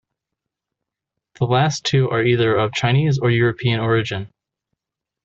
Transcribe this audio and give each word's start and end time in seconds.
The 1.37 1.45
last 1.45 1.85
two 1.85 2.09
are 2.09 2.23
either 2.23 2.55
of 2.55 2.73
Chinese 2.73 3.19
or 3.19 3.29
European 3.29 3.79
origin. 3.79 4.31